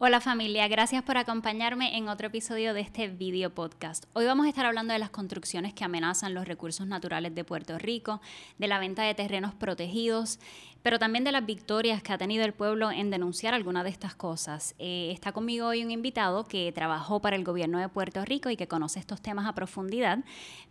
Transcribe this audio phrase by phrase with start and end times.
[0.00, 4.04] Hola familia, gracias por acompañarme en otro episodio de este video podcast.
[4.12, 7.76] Hoy vamos a estar hablando de las construcciones que amenazan los recursos naturales de Puerto
[7.80, 8.20] Rico,
[8.58, 10.38] de la venta de terrenos protegidos,
[10.82, 14.14] pero también de las victorias que ha tenido el pueblo en denunciar algunas de estas
[14.14, 14.74] cosas.
[14.78, 18.56] Eh, está conmigo hoy un invitado que trabajó para el gobierno de Puerto Rico y
[18.56, 20.20] que conoce estos temas a profundidad.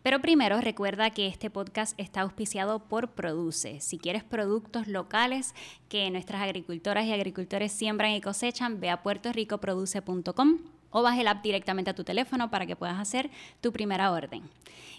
[0.04, 3.82] Pero primero recuerda que este podcast está auspiciado por Produce.
[3.82, 5.54] Si quieres productos locales
[5.90, 11.44] que nuestras agricultoras y agricultores siembran y cosechan, ve a puertoricoproduce.com o baje el app
[11.44, 13.30] directamente a tu teléfono para que puedas hacer
[13.62, 14.44] tu primera orden.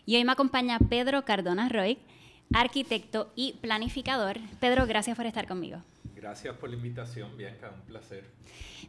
[0.07, 1.99] Y hoy me acompaña Pedro Cardona Roy
[2.53, 4.39] arquitecto y planificador.
[4.61, 5.83] Pedro, gracias por estar conmigo.
[6.15, 8.25] Gracias por la invitación, Bianca, un placer.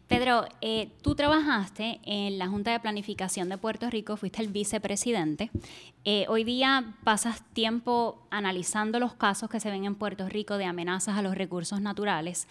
[0.07, 5.51] Pedro, eh, tú trabajaste en la Junta de Planificación de Puerto Rico, fuiste el vicepresidente.
[6.03, 10.65] Eh, hoy día pasas tiempo analizando los casos que se ven en Puerto Rico de
[10.65, 12.47] amenazas a los recursos naturales,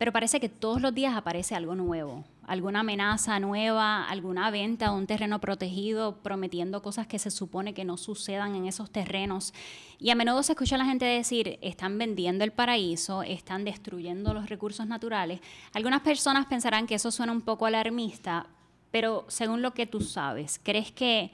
[0.00, 4.96] pero parece que todos los días aparece algo nuevo alguna amenaza nueva, alguna venta de
[4.96, 9.54] un terreno protegido, prometiendo cosas que se supone que no sucedan en esos terrenos.
[10.00, 14.34] Y a menudo se escucha a la gente decir, están vendiendo el paraíso, están destruyendo
[14.34, 15.40] los recursos naturales.
[15.74, 18.48] Algunas personas pensarán que eso suena un poco alarmista,
[18.90, 21.30] pero según lo que tú sabes, ¿crees que,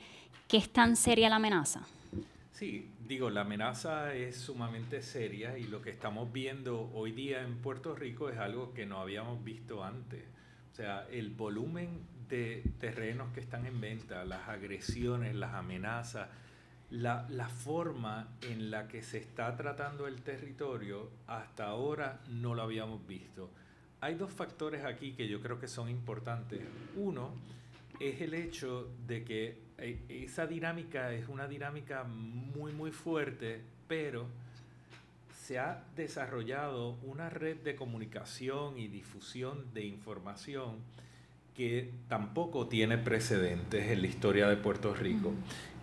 [0.49, 1.87] que es tan seria la amenaza?
[2.57, 7.59] Sí, digo, la amenaza es sumamente seria y lo que estamos viendo hoy día en
[7.59, 10.25] Puerto Rico es algo que no habíamos visto antes.
[10.73, 16.31] O sea, el volumen de terrenos que están en venta, las agresiones, las amenazas,
[16.89, 22.63] la, la, forma en la que se está tratando el territorio, hasta ahora no lo
[22.63, 23.51] habíamos visto.
[24.01, 26.63] Hay dos factores aquí que yo creo que son importantes.
[26.97, 27.35] Uno
[28.01, 34.27] es el hecho de que esa dinámica es una dinámica muy, muy fuerte, pero
[35.47, 40.79] se ha desarrollado una red de comunicación y difusión de información
[41.55, 45.33] que tampoco tiene precedentes en la historia de Puerto Rico.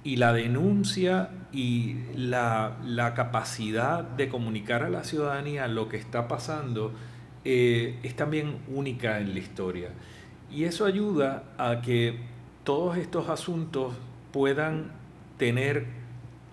[0.04, 6.94] Y la denuncia y la, capacidad de comunicar a la ciudadanía lo que está pasando
[7.46, 9.90] eh, es también única en la historia.
[10.52, 12.33] Y eso ayuda a que
[12.64, 13.94] todos estos asuntos
[14.32, 14.92] puedan
[15.38, 15.86] tener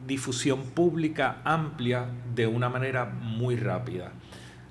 [0.06, 4.12] difusión pública amplia de una manera muy rápida.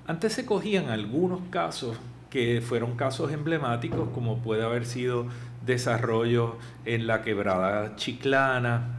[0.06, 1.96] Antes se cogían algunos casos
[2.30, 5.26] que fueron casos emblemáticos, como puede haber sido
[5.64, 8.98] desarrollo en la quebrada chiclana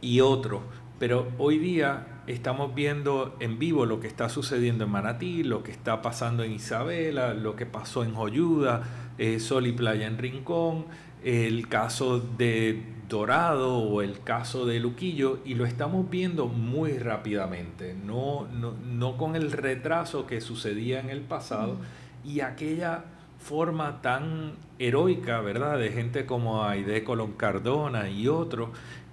[0.00, 0.62] y otros,
[0.98, 5.70] pero hoy día estamos viendo en vivo lo que está sucediendo en Manatí, lo que
[5.70, 8.82] está pasando en Isabela, lo que pasó en Joyuda,
[9.18, 10.86] eh, Sol y Playa en Rincón,
[11.26, 17.94] el caso de Dorado o el caso de Luquillo y lo estamos viendo muy rápidamente,
[17.94, 21.78] no, no, con el retraso que sucedía en el pasado
[22.24, 23.06] y aquella
[23.40, 25.80] forma tan heroica, ¿verdad?
[25.80, 28.68] De gente como Aide Colón Cardona y otros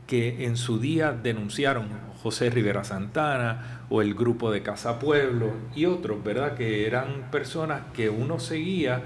[0.05, 1.87] que en su día denunciaron
[2.21, 6.53] José Rivera Santana o el grupo de Casa Pueblo y otros, ¿verdad?
[6.53, 9.03] Que eran personas que uno seguía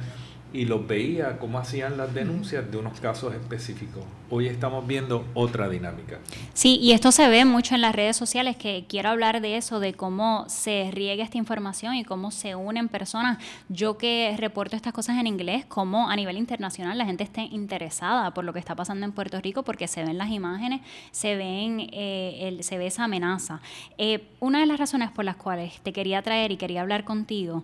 [0.53, 4.03] y los veía cómo hacían las denuncias de unos casos específicos.
[4.29, 6.19] Hoy estamos viendo otra dinámica.
[6.53, 9.79] Sí, y esto se ve mucho en las redes sociales, que quiero hablar de eso,
[9.79, 13.37] de cómo se riega esta información y cómo se unen personas.
[13.69, 18.33] Yo que reporto estas cosas en inglés, cómo a nivel internacional la gente esté interesada
[18.33, 20.81] por lo que está pasando en Puerto Rico, porque se ven las imágenes,
[21.11, 23.61] se, ven, eh, el, se ve esa amenaza.
[23.97, 27.63] Eh, una de las razones por las cuales te quería traer y quería hablar contigo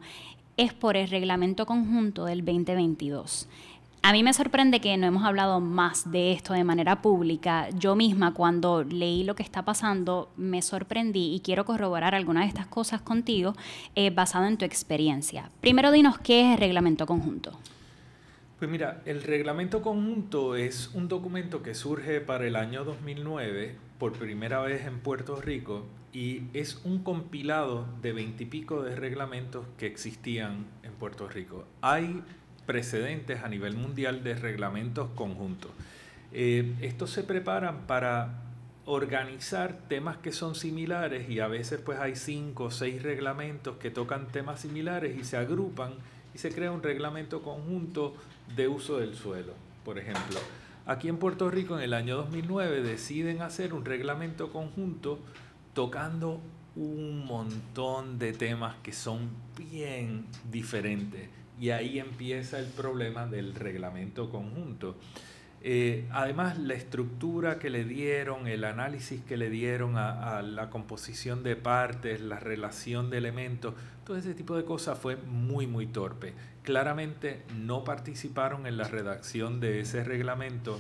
[0.58, 3.48] es por el reglamento conjunto del 2022.
[4.06, 7.70] A mí me sorprende que no hemos hablado más de esto de manera pública.
[7.70, 12.50] Yo misma cuando leí lo que está pasando me sorprendí y quiero corroborar algunas de
[12.50, 13.54] estas cosas contigo
[13.96, 15.50] eh, basado en tu experiencia.
[15.62, 17.58] Primero dinos qué es el reglamento conjunto.
[18.60, 24.12] Pues mira, el reglamento conjunto es un documento que surge para el año 2009 por
[24.12, 30.66] primera vez en Puerto Rico y es un compilado de veintipico de reglamentos que existían
[30.84, 31.64] en Puerto Rico.
[31.80, 32.22] Hay
[32.66, 35.72] precedentes a nivel mundial de reglamentos conjuntos.
[36.34, 38.42] Eh, estos se preparan para
[38.84, 43.90] organizar temas que son similares y a veces pues hay cinco o seis reglamentos que
[43.90, 45.94] tocan temas similares y se agrupan
[46.36, 48.18] y se crea un reglamento conjunto
[48.54, 49.54] de uso del suelo.
[49.86, 50.42] Por ejemplo,
[50.86, 55.20] aquí en Puerto Rico en el año 2009 deciden hacer un reglamento conjunto
[55.74, 56.42] tocando
[56.76, 61.30] un montón de temas que son bien diferentes.
[61.60, 64.96] Y ahí empieza el problema del reglamento conjunto.
[65.66, 71.42] Eh, además, la estructura que le dieron, el análisis que le dieron a, la composición
[71.42, 76.34] de partes, la relación de elementos, todo ese tipo de cosas fue muy, muy torpe.
[76.64, 80.80] Claramente no participaron en la redacción de ese reglamento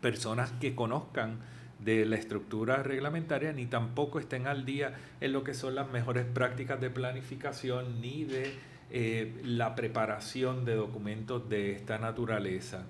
[0.00, 1.38] personas que conozcan
[1.78, 6.24] de la estructura reglamentaria ni tampoco estén al día en lo que son las mejores
[6.24, 8.54] prácticas de planificación ni de
[8.90, 12.84] eh, la preparación de documentos de esta naturaleza.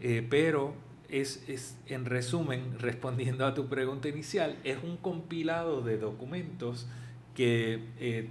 [0.00, 0.74] Eh, pero
[1.08, 6.86] es, es, en resumen, respondiendo a tu pregunta inicial, es un compilado de documentos
[7.34, 8.28] que eh,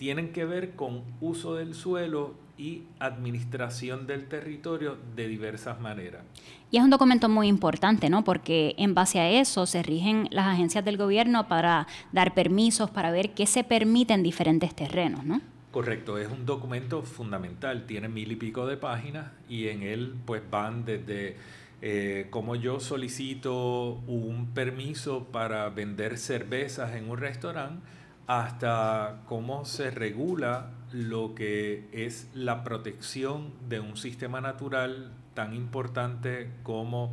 [0.00, 6.22] tienen que ver con uso del suelo y administración del territorio de diversas maneras.
[6.70, 8.24] Y es un documento muy importante, ¿no?
[8.24, 13.10] Porque en base a eso se rigen las agencias del gobierno para dar permisos, para
[13.10, 15.42] ver qué se permite en diferentes terrenos, ¿no?
[15.70, 20.40] Correcto, es un documento fundamental, tiene mil y pico de páginas y en él pues
[20.50, 21.36] van desde
[21.82, 27.82] eh, cómo yo solicito un permiso para vender cervezas en un restaurante
[28.30, 36.48] hasta cómo se regula lo que es la protección de un sistema natural tan importante
[36.62, 37.10] como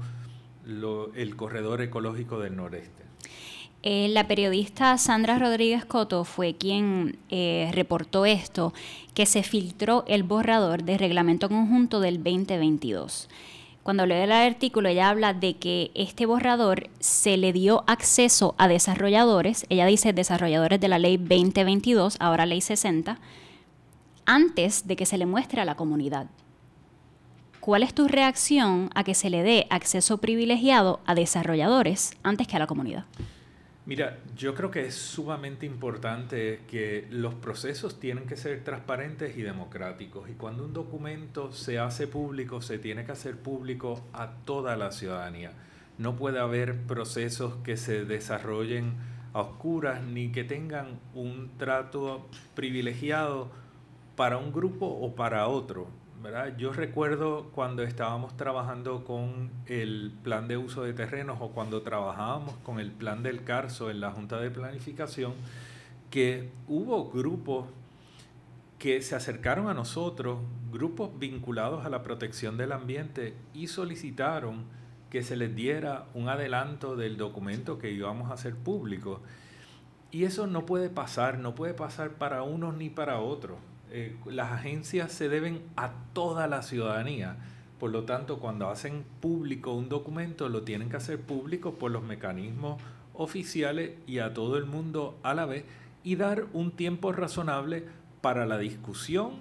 [1.15, 3.03] el corredor ecológico del noreste.
[3.81, 8.75] Eh, la periodista Sandra Rodríguez Coto fue quien eh, reportó esto,
[9.15, 13.27] que se filtró el borrador de reglamento conjunto del 2022.
[13.87, 18.67] Cuando leo el artículo, ella habla de que este borrador se le dio acceso a
[18.67, 23.17] desarrolladores, ella dice desarrolladores de la ley 2022, ahora ley 60,
[24.25, 26.27] antes de que se le muestre a la comunidad.
[27.61, 32.57] ¿Cuál es tu reacción a que se le dé acceso privilegiado a desarrolladores antes que
[32.57, 33.05] a la comunidad?
[33.87, 39.43] Mira, yo creo que es sumamente importante que los procesos tienen que ser transparentes y
[39.43, 44.75] democráticos y cuando un documento se hace público, se tiene que hacer público a toda
[44.75, 45.53] la ciudadanía.
[45.97, 48.95] No puede haber procesos que se desarrollen
[49.31, 53.49] a oscuras ni que tengan un trato privilegiado
[54.17, 55.87] para un grupo o para otro.
[56.57, 62.55] Yo recuerdo cuando estábamos trabajando con el plan de uso de terrenos o cuando trabajábamos
[62.63, 65.33] con el plan del CARSO en la Junta de Planificación,
[66.09, 67.67] que hubo grupos
[68.79, 70.39] que se acercaron a nosotros,
[70.71, 74.65] grupos vinculados a la protección del ambiente, y solicitaron
[75.11, 79.21] que se les diera un adelanto del documento que íbamos a hacer público.
[80.11, 83.57] Y eso no puede pasar, no puede pasar para unos ni para otros.
[83.91, 87.37] Eh, las agencias se deben a toda la ciudadanía.
[87.79, 92.03] Por lo tanto, cuando hacen público un documento, lo tienen que hacer público por los
[92.03, 92.81] mecanismos
[93.13, 95.65] oficiales y a todo el mundo a la vez
[96.03, 97.85] y dar un tiempo razonable
[98.21, 99.33] para la discusión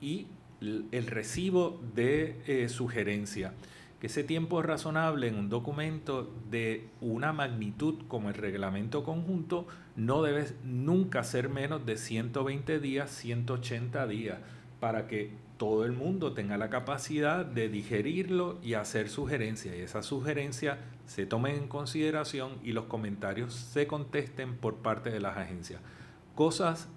[0.00, 0.26] y
[0.60, 3.52] el recibo de eh, sugerencia
[4.00, 9.66] que ese tiempo razonable en un documento de una magnitud como el reglamento conjunto
[9.98, 14.38] no debe nunca ser menos de 120 días, 180 días,
[14.78, 19.74] para que todo el mundo tenga la capacidad de digerirlo y hacer sugerencias.
[19.74, 25.18] Y esas sugerencias se tomen en consideración y los comentarios se contesten por parte de
[25.18, 25.80] las agencias.
[26.36, 26.88] Cosas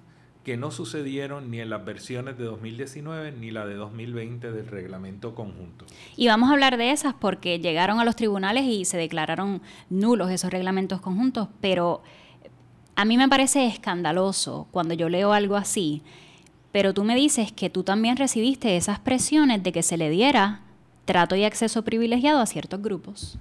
[0.43, 5.33] que no sucedieron ni en las versiones de 2019 ni la de 2020 del reglamento
[5.33, 5.85] conjunto.
[6.15, 10.29] Y vamos a hablar de esas porque llegaron a los tribunales y se declararon nulos
[10.29, 12.03] esos reglamentos conjuntos, pero
[13.01, 16.03] a mí me parece escandaloso cuando yo leo algo así,
[16.71, 20.61] pero tú me dices que tú también recibiste esas presiones de que se le diera
[21.05, 23.39] trato y acceso privilegiado a ciertos grupos.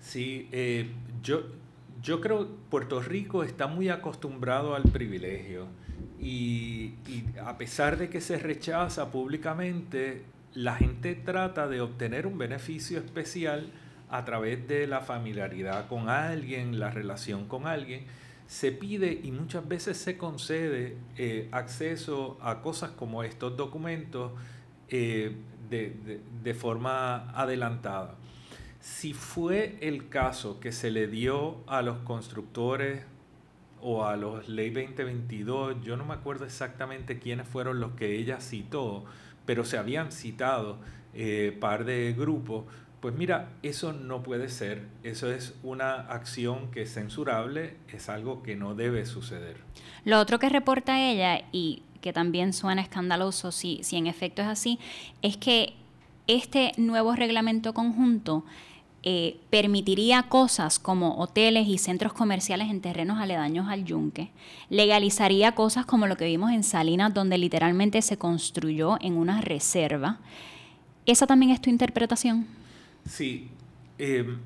[0.00, 0.90] Sí, eh,
[1.22, 1.42] yo,
[2.02, 5.66] yo creo que Puerto Rico está muy acostumbrado al privilegio
[6.18, 6.94] y,
[7.44, 10.22] a pesar de que se rechaza públicamente,
[10.54, 13.66] la gente trata de obtener un beneficio especial
[14.08, 18.06] a través de la familiaridad con alguien, la relación con alguien.
[18.46, 24.32] Se pide y muchas veces se concede eh, acceso a cosas como estos documentos
[24.88, 25.36] eh,
[25.70, 28.16] de forma adelantada.
[28.84, 33.02] Si fue el caso que se le dio a los constructores
[33.80, 38.42] o a los Ley 2022, yo no me acuerdo exactamente quiénes fueron los que ella
[38.42, 39.06] citó,
[39.46, 40.76] pero se habían citado
[41.14, 42.64] eh, par de grupos,
[43.04, 48.42] pues mira, eso no puede ser, eso es una acción que es censurable, es algo
[48.42, 49.58] que no debe suceder.
[50.06, 54.48] Lo otro que reporta ella, y que también suena escandaloso si, si en efecto es
[54.48, 54.78] así,
[55.20, 55.74] es que
[56.28, 58.42] este nuevo reglamento conjunto
[59.02, 64.30] eh, permitiría cosas como hoteles y centros comerciales en terrenos aledaños al yunque,
[64.70, 70.20] legalizaría cosas como lo que vimos en Salinas, donde literalmente se construyó en una reserva.
[71.04, 72.63] ¿Esa también es tu interpretación?
[73.06, 73.50] Sí.
[73.98, 74.38] Em,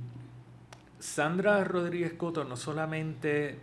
[0.98, 3.58] Sandra Rodríguez Coto no solamente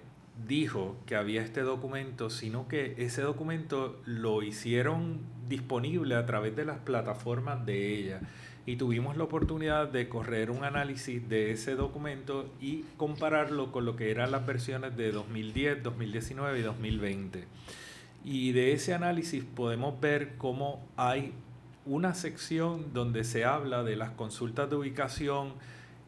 [0.48, 6.66] dijo que había este documento, sino que ese documento lo hicieron disponible a través de
[6.66, 8.22] las plataformas de ella.
[8.66, 13.96] Y tuvimos la oportunidad de correr un análisis de ese documento y compararlo con lo
[13.96, 17.44] que eran las versiones de 2010, 2019 y 2020.
[18.24, 21.34] Y de ese análisis podemos ver cómo hay
[21.86, 25.54] una sección donde se habla de las consultas de ubicación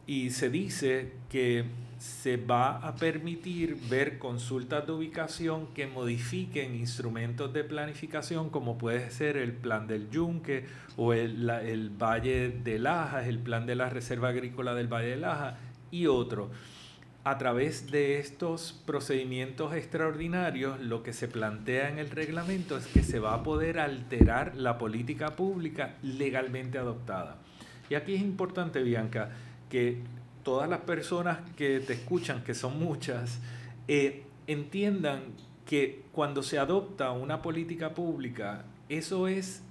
[0.06, 1.64] y se dice que
[1.98, 9.10] se va a permitir ver consultas de ubicación que modifiquen instrumentos de planificación como puede
[9.10, 10.66] ser el plan del Yunque
[10.96, 15.16] o el, el Valle de Laja, el plan de la Reserva Agrícola del Valle de
[15.16, 15.58] Laja
[15.90, 16.50] y otros.
[17.24, 23.02] A través de estos procedimientos extraordinarios, lo que se plantea en el reglamento es que
[23.02, 27.36] se va a poder alterar la política pública legalmente adoptada.
[27.90, 29.30] Y aquí es importante, Bianca,
[29.68, 29.98] que
[30.42, 33.40] todas las personas que te escuchan, que son muchas,
[33.88, 35.24] eh, entiendan
[35.66, 39.62] que cuando se adopta una política pública, eso es,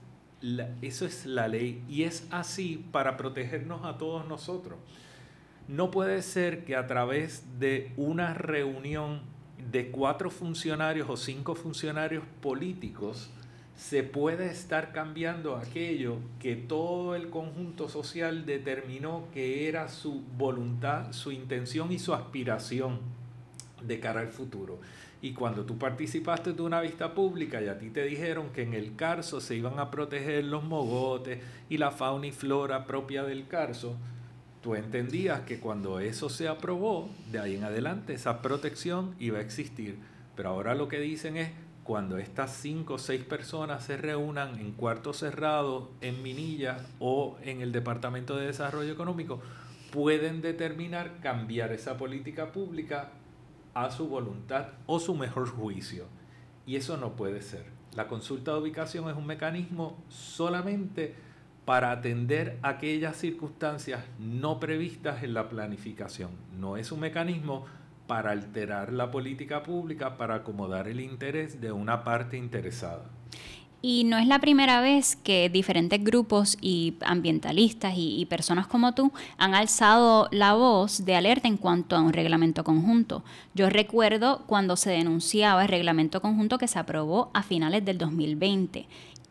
[0.41, 4.77] la, eso es la ley y es así para protegernos a todos nosotros.
[5.67, 9.21] No puede ser que a través de una reunión
[9.69, 13.29] de cuatro funcionarios o cinco funcionarios políticos,
[13.75, 21.11] se puede estar cambiando aquello que todo el conjunto social determinó que era su voluntad,
[21.11, 22.99] su intención y su aspiración
[23.83, 24.79] de cara al futuro.
[25.21, 28.73] Y cuando tú participaste de una vista pública y a ti te dijeron que en
[28.73, 33.47] el Carso se iban a proteger los mogotes y la fauna y flora propia del
[33.47, 33.95] Carso,
[34.67, 39.41] tú entendías que cuando eso se aprobó, de ahí en adelante esa protección iba a
[39.41, 39.97] existir.
[40.35, 41.51] Pero ahora lo que dicen es,
[41.85, 47.61] cuando estas cinco o seis personas se reúnan en cuarto cerrado, en Minilla o en
[47.61, 49.39] el Departamento de Desarrollo Económico,
[49.89, 53.11] pueden determinar cambiar esa política pública
[53.73, 56.07] a su voluntad o su mejor juicio.
[56.65, 57.63] Y eso no puede ser.
[57.95, 61.15] La consulta de ubicación es un mecanismo solamente
[61.67, 66.31] para atender aquellas circunstancias no previstas en la planificación.
[66.57, 67.65] No es un mecanismo
[68.07, 73.03] para alterar la política pública, para acomodar el interés de una parte interesada.
[73.81, 79.11] Y no es la primera vez que diferentes grupos y ambientalistas y, personas como tú
[79.37, 83.25] han alzado la voz de alerta en cuanto a un reglamento conjunto.
[83.53, 88.87] Yo recuerdo cuando se denunciaba el reglamento conjunto que se aprobó a finales del 2020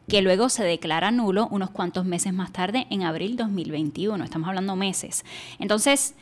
[0.08, 4.22] que luego se declara nulo unos cuantos meses más tarde, en abril 2021.
[4.22, 5.24] Estamos hablando meses.
[5.58, 6.14] Entonces,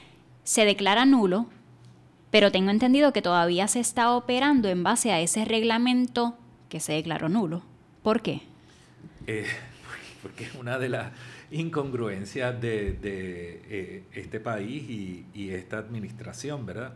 [0.42, 1.46] se declara nulo,
[2.30, 6.36] pero tengo entendido que todavía se está operando en base a ese reglamento
[6.68, 7.62] que se declaró nulo.
[8.02, 8.42] ¿Por qué?
[9.26, 9.46] Eh,
[10.22, 11.12] porque es una de las
[11.50, 14.82] incongruencias de, eh, este país
[15.34, 16.94] y, esta administración, ¿verdad?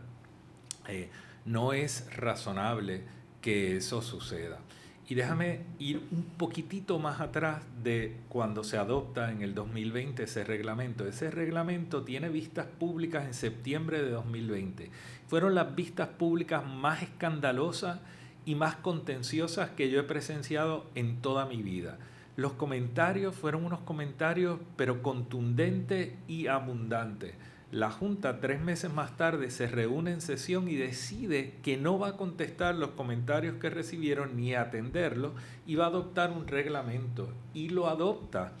[0.87, 1.09] Eh,
[1.45, 3.03] no es razonable
[3.41, 4.59] que eso suceda.
[5.09, 10.43] Y déjame ir un poquitito más atrás de cuando se adopta en el 2020 ese
[10.43, 11.07] reglamento.
[11.07, 14.91] Ese reglamento tiene vistas públicas en septiembre de 2020.
[15.27, 17.99] Fueron las vistas públicas más escandalosas
[18.45, 21.97] y más contenciosas que yo he presenciado en toda mi vida.
[22.35, 27.33] Los comentarios fueron unos comentarios pero contundentes y abundantes
[27.71, 32.09] la Junta tres meses más tarde se reúne en sesión y decide que no va
[32.09, 35.33] a contestar los comentarios que recibieron ni atenderlos
[35.67, 38.53] y va a adoptar un reglamento y lo adopta.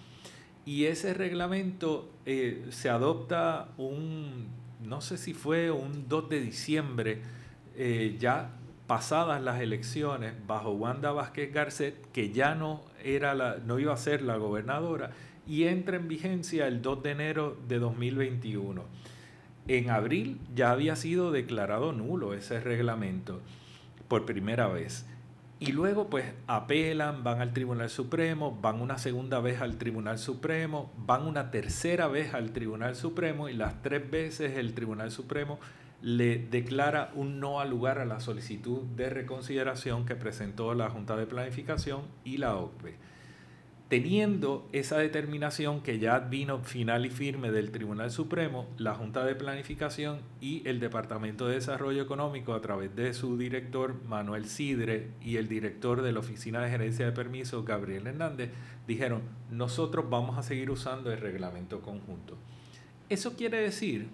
[0.65, 4.47] Y ese reglamento eh, se adopta un,
[4.83, 7.21] no sé si fue un 2 de diciembre,
[7.75, 8.51] eh, ya
[8.85, 13.97] pasadas las elecciones, bajo Wanda Vázquez Garcet, que ya no, era la, no iba a
[13.97, 15.11] ser la gobernadora,
[15.47, 18.83] y entra en vigencia el 2 de enero de 2021.
[19.67, 23.41] En abril ya había sido declarado nulo ese reglamento
[24.07, 25.05] por primera vez.
[25.59, 30.91] Y luego pues apelan, van al Tribunal Supremo, van una segunda vez al Tribunal Supremo,
[30.97, 35.59] van una tercera vez al Tribunal Supremo y las tres veces el Tribunal Supremo
[36.01, 41.15] le declara un no al lugar a la solicitud de reconsideración que presentó la Junta
[41.17, 43.09] de Planificación y la OCPE
[43.89, 49.33] teniendo esa determinación que ya vino final y firme del Tribunal Supremo, la Junta de
[49.33, 55.37] Planificación y el Departamento de Desarrollo Económico a través de su director Manuel Sidre y
[55.37, 58.51] el director de la Oficina de Gerencia de Permisos Gabriel Hernández
[58.87, 62.37] dijeron, nosotros vamos a seguir usando el reglamento conjunto.
[63.09, 64.09] Eso quiere decir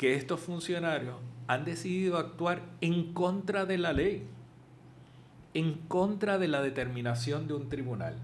[0.00, 1.16] que estos funcionarios
[1.46, 4.26] han decidido actuar en contra de la ley,
[5.52, 8.16] en contra de la determinación de un tribunal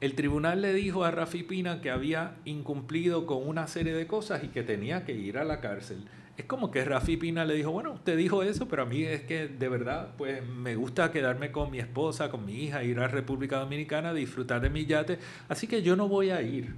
[0.00, 4.44] el tribunal le dijo a Rafi Pina que había incumplido con una serie de cosas
[4.44, 6.04] y que tenía que ir a la cárcel.
[6.36, 9.22] Es como que Rafi Pina le dijo, bueno, usted dijo eso, pero a mí es
[9.22, 13.08] que de verdad, pues me gusta quedarme con mi esposa, con mi hija, ir a
[13.08, 15.18] República Dominicana, disfrutar de mi yate,
[15.48, 16.76] así que yo no voy a ir.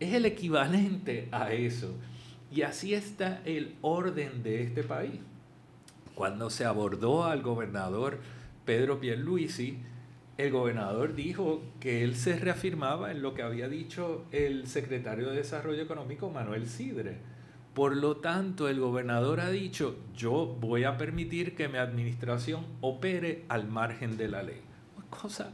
[0.00, 1.94] Es el equivalente a eso.
[2.56, 5.20] Y así está el orden de este país.
[6.14, 8.18] Cuando se abordó al gobernador
[8.64, 9.76] Pedro Pierluisi,
[10.38, 15.36] el gobernador dijo que él se reafirmaba en lo que había dicho el secretario de
[15.36, 17.18] Desarrollo Económico Manuel Sidre.
[17.74, 23.44] Por lo tanto, el gobernador ha dicho, yo voy a permitir que mi administración opere
[23.50, 24.62] al margen de la ley.
[24.96, 25.52] Una cosa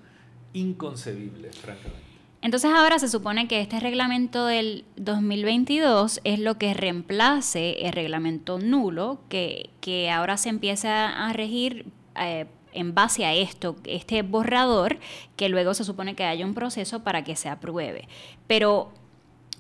[0.53, 2.12] inconcebible, francamente.
[2.43, 8.59] Entonces ahora se supone que este reglamento del 2022 es lo que reemplace el reglamento
[8.59, 9.71] nulo que,
[10.13, 11.87] ahora se empieza a regir
[12.21, 14.99] eh, en base a esto, este borrador,
[15.37, 18.09] que luego se supone que haya un proceso para que se apruebe.
[18.49, 18.93] Pero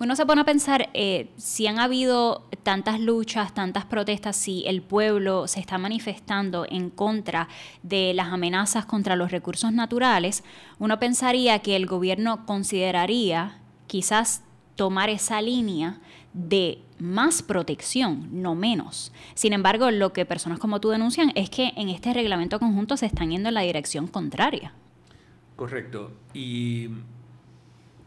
[0.02, 4.82] uno se pone a pensar eh, si han habido tantas luchas, tantas protestas, si el
[4.82, 7.48] pueblo se está manifestando en contra
[7.84, 10.42] de las amenazas contra los recursos naturales,
[10.80, 14.42] uno pensaría que el gobierno consideraría quizás
[14.74, 16.00] tomar esa línea
[16.32, 19.12] de más protección, no menos.
[19.34, 23.06] Sin embargo, lo que personas como tú denuncian es que en este reglamento conjunto se
[23.06, 24.72] están yendo en la dirección contraria.
[25.54, 26.10] Correcto.
[26.34, 26.88] Y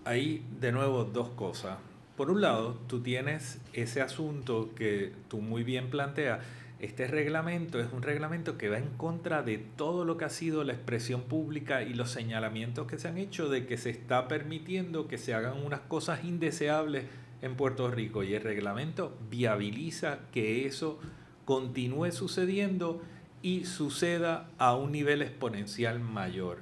[0.06, 1.78] hay de nuevo dos cosas.
[2.16, 6.40] Por un lado, tú tienes ese asunto que tú muy bien planteas.
[6.80, 10.64] Este reglamento es un reglamento que va en contra de todo lo que ha sido
[10.64, 15.08] la expresión pública y los señalamientos que se han hecho de que se está permitiendo
[15.08, 17.06] que se hagan unas cosas indeseables
[17.42, 21.00] en Puerto Rico y el reglamento viabiliza que eso
[21.46, 23.02] continúe sucediendo
[23.42, 26.60] y suceda a un nivel exponencial mayor.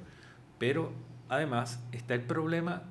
[0.60, 0.92] Pero
[1.30, 2.84] además está el problema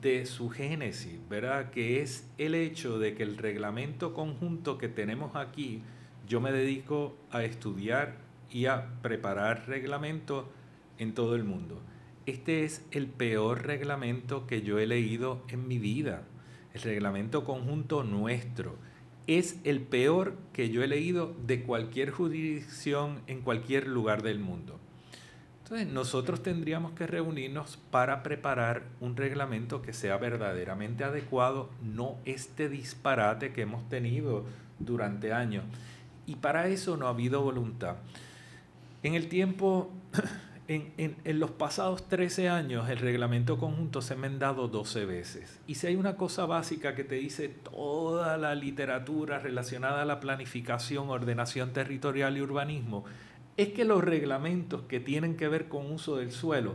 [0.00, 1.70] de su génesis, ¿verdad?
[1.70, 5.82] Que es el hecho de que el reglamento conjunto que tenemos aquí,
[6.28, 8.16] yo me dedico a estudiar
[8.50, 10.46] y a preparar reglamentos
[10.98, 11.80] en todo el mundo.
[12.26, 16.22] Este es el peor reglamento que yo he leído en mi vida
[16.74, 18.76] el reglamento conjunto nuestro,
[19.26, 24.80] es el peor que yo he leído de cualquier jurisdicción en cualquier lugar del mundo.
[25.72, 33.54] Nosotros tendríamos que reunirnos para preparar un reglamento que sea verdaderamente adecuado, no este disparate
[33.54, 34.44] que hemos tenido
[34.78, 35.64] durante años.
[36.26, 37.96] Y para eso no ha habido voluntad.
[39.02, 39.90] En el tiempo
[40.68, 45.58] en, los pasados 13 años el reglamento conjunto se ha enmendado 12 veces.
[45.66, 50.20] Y si hay una cosa básica que te dice toda la literatura relacionada a la
[50.20, 53.04] planificación, ordenación territorial y urbanismo,
[53.56, 56.74] es que los reglamentos que tienen que ver con uso del suelo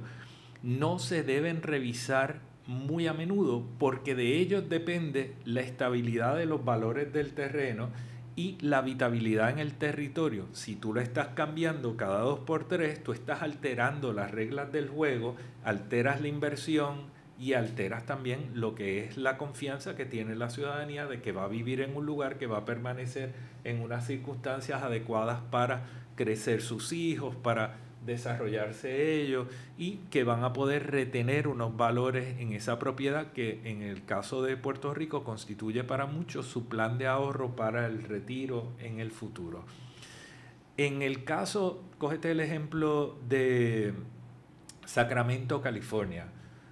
[0.63, 6.63] no se deben revisar muy a menudo porque de ellos depende la estabilidad de los
[6.65, 7.89] valores del terreno
[8.35, 10.45] y la habitabilidad en el territorio.
[10.51, 14.89] Si tú lo estás cambiando cada dos por tres, tú estás alterando las reglas del
[14.89, 20.49] juego, alteras la inversión y alteras también lo que es la confianza que tiene la
[20.49, 24.05] ciudadanía de que va a vivir en un lugar que va a permanecer en unas
[24.05, 25.85] circunstancias adecuadas para
[26.17, 32.53] crecer sus hijos, para desarrollarse ellos y que van a poder retener unos valores en
[32.53, 37.07] esa propiedad que en el caso de Puerto Rico constituye para muchos su plan de
[37.07, 39.65] ahorro para el retiro en el futuro.
[40.77, 43.93] En el caso, cógete el ejemplo de
[44.85, 46.27] Sacramento, California.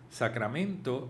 [0.09, 1.09] Sacramento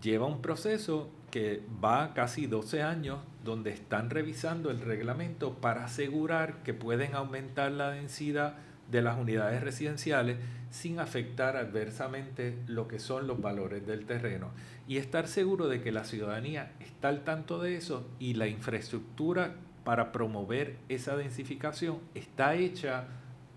[0.00, 6.62] lleva un proceso que va casi 12 años donde están revisando el reglamento para asegurar
[6.62, 8.56] que pueden aumentar la densidad
[8.90, 10.36] de las unidades residenciales
[10.70, 14.50] sin afectar adversamente lo que son los valores del terreno
[14.86, 19.54] y estar seguro de que la ciudadanía está al tanto de eso y la infraestructura
[19.84, 23.04] para promover esa densificación está hecha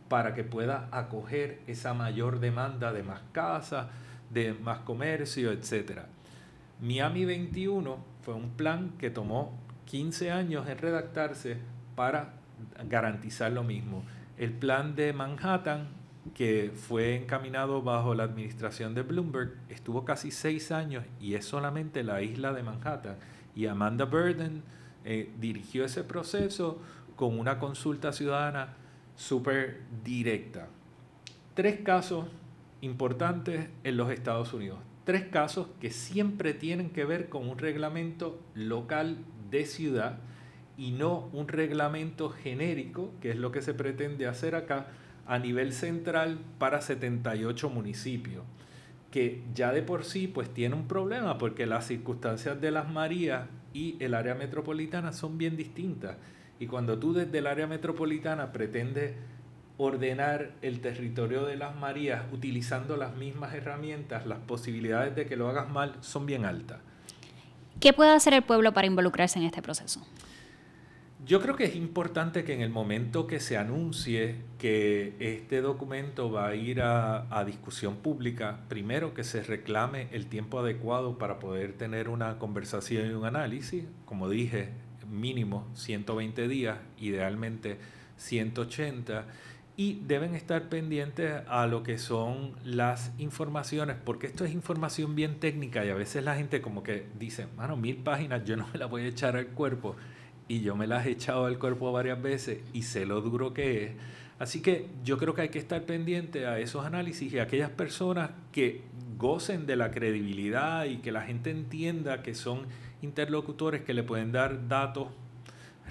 [0.07, 3.87] para que pueda acoger esa mayor demanda de más casas,
[4.29, 6.01] de más comercio, etc.
[6.81, 9.57] Miami 21 fue un plan que tomó
[9.89, 11.57] 15 años en redactarse
[11.95, 12.33] para
[12.87, 14.03] garantizar lo mismo.
[14.37, 15.87] El plan de Manhattan,
[16.35, 22.03] que fue encaminado bajo la administración de Bloomberg, estuvo casi seis años y es solamente
[22.03, 23.15] la isla de Manhattan.
[23.55, 24.61] Y Amanda Burden
[25.05, 26.79] eh, dirigió ese proceso
[27.15, 28.75] con una consulta ciudadana
[29.15, 30.67] súper directa.
[31.55, 32.27] Tres casos
[32.81, 34.77] importantes en los Estados Unidos.
[35.03, 39.17] Tres casos que siempre tienen que ver con un reglamento local
[39.49, 40.19] de ciudad
[40.77, 44.87] y no un reglamento genérico, que es lo que se pretende hacer acá,
[45.27, 48.43] a nivel central para 78 municipios.
[49.11, 53.47] que ya de por sí pues tiene un problema porque las circunstancias de las Marías
[53.73, 56.17] y el área metropolitana son bien distintas.
[56.59, 59.15] Y cuando tú desde el área metropolitana pretendes
[59.77, 65.47] ordenar el territorio de las Marías utilizando las mismas herramientas, las posibilidades de que lo
[65.47, 66.79] hagas mal son bien altas.
[67.79, 70.05] ¿Qué puede hacer el pueblo para involucrarse en este proceso?
[71.25, 76.31] Yo creo que es importante que en el momento que se anuncie que este documento
[76.31, 81.39] va a ir a, a, discusión pública, primero que se reclame el tiempo adecuado para
[81.39, 84.69] poder tener una conversación y un análisis, como dije,
[85.09, 87.77] mínimo 120 días, idealmente
[88.17, 89.25] 180
[89.79, 95.39] y deben estar pendientes a lo que son las informaciones, porque esto es información bien
[95.39, 98.77] técnica y a veces la gente como que dice, mano, mil páginas yo no me
[98.77, 99.95] las voy a echar al cuerpo
[100.49, 103.85] y yo me las he echado al cuerpo varias veces y sé lo duro que
[103.85, 103.91] es.
[104.37, 107.69] Así que yo creo que hay que estar pendiente a esos análisis y a aquellas
[107.69, 108.81] personas que
[109.17, 112.67] gocen de la credibilidad y que la gente entienda que son
[113.01, 115.07] interlocutores que le pueden dar datos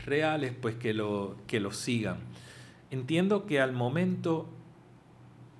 [0.04, 2.18] reales, pues que lo, que lo sigan.
[2.90, 4.48] Entiendo que al momento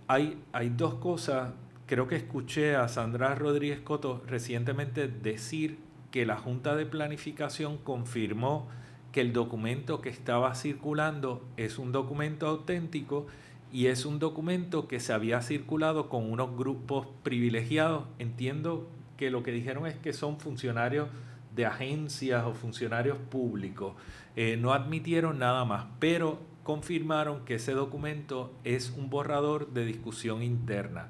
[0.07, 1.53] hay, hay dos cosas.
[1.87, 5.79] Creo que escuché a Sandra Rodríguez Coto recientemente decir
[6.11, 8.69] que la Junta de Planificación confirmó
[9.13, 13.27] que el documento que estaba circulando es un documento auténtico
[13.73, 18.05] y es un documento que se había circulado con unos grupos privilegiados.
[18.19, 18.89] Entiendo
[19.19, 21.09] que lo que dijeron es que son funcionarios
[21.55, 23.95] de agencias o funcionarios públicos.
[24.37, 26.39] Eh, no admitieron nada más, pero
[26.69, 31.09] confirmaron que ese documento es un borrador de discusión interna.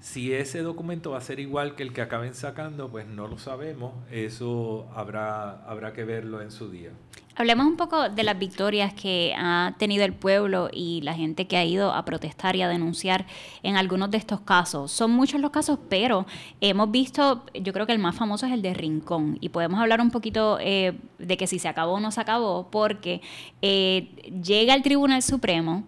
[0.00, 3.38] Si ese documento va a ser igual que el que acaben sacando, pues no lo
[3.38, 3.94] sabemos.
[4.10, 6.90] Eso habrá, habrá que verlo en su día.
[7.36, 11.56] Hablemos un poco de las victorias que ha tenido el pueblo y la gente que
[11.56, 13.24] ha ido a protestar y a denunciar
[13.62, 14.90] en algunos de estos casos.
[14.90, 16.26] Son muchos los casos, pero
[16.60, 19.38] hemos visto, yo creo que el más famoso es el de Rincón.
[19.40, 22.68] Y podemos hablar un poquito eh, de que si se acabó o no se acabó,
[22.70, 23.20] porque
[23.62, 24.08] eh,
[24.42, 25.84] llega al Tribunal Supremo.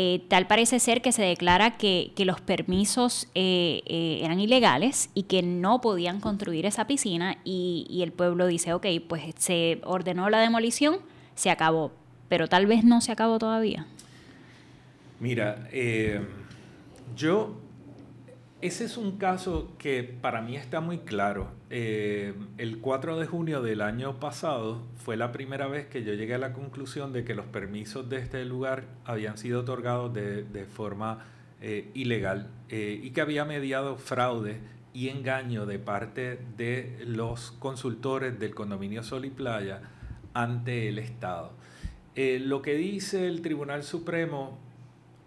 [0.00, 5.24] Eh, tal parece ser que se declara que, los permisos eh, eh, eran ilegales y
[5.24, 10.30] que no podían construir esa piscina y, y, el pueblo dice, ok, pues se ordenó
[10.30, 10.98] la demolición,
[11.34, 11.90] se acabó,
[12.28, 13.88] pero tal vez no se acabó todavía.
[15.18, 15.68] Mira,
[17.16, 17.56] yo
[18.60, 21.52] ese es un caso que para mí está muy claro.
[21.70, 26.34] Eh, el 4 de junio del año pasado fue la primera vez que yo llegué
[26.34, 31.24] a la conclusión de que los permisos de este lugar habían sido otorgados de, forma
[31.60, 34.60] eh, ilegal eh, y que había mediado fraude
[34.92, 39.82] y engaño de parte de los consultores del condominio Sol y Playa
[40.34, 41.52] ante el Estado.
[42.16, 44.58] lo que dice el Tribunal Supremo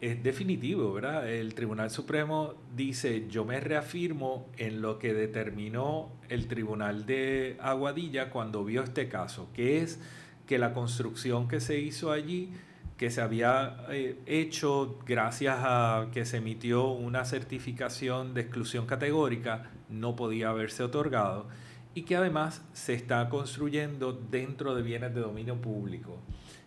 [0.01, 1.29] es definitivo, ¿verdad?
[1.29, 8.31] El Tribunal Supremo dice, yo me reafirmo en lo que determinó el Tribunal de Aguadilla
[8.31, 9.99] cuando vio este caso, que es
[10.47, 12.51] que la construcción que se hizo allí,
[12.97, 19.69] que se había eh, hecho gracias a que se emitió una certificación de exclusión categórica,
[19.87, 21.47] no podía haberse otorgado
[21.93, 26.17] y que además se está construyendo dentro de bienes de dominio público.